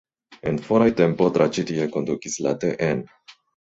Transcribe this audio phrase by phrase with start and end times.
[0.51, 3.05] En foraj tempoj tra ĉi tie kondukis la tn.